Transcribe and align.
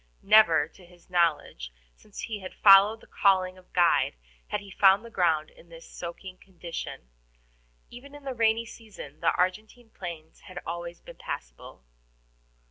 Never, 0.23 0.67
to 0.67 0.83
his 0.83 1.11
knowledge, 1.11 1.71
since 1.95 2.21
he 2.21 2.39
had 2.39 2.55
followed 2.55 3.01
the 3.01 3.05
calling 3.05 3.55
of 3.55 3.71
guide, 3.71 4.15
had 4.47 4.59
he 4.59 4.71
found 4.71 5.05
the 5.05 5.11
ground 5.11 5.51
in 5.51 5.69
this 5.69 5.87
soaking 5.87 6.39
condition. 6.39 7.11
Even 7.91 8.15
in 8.15 8.23
the 8.23 8.33
rainy 8.33 8.65
season, 8.65 9.19
the 9.19 9.31
Argentine 9.35 9.91
plains 9.91 10.39
had 10.47 10.59
always 10.65 10.99
been 11.01 11.17
passable. 11.17 11.83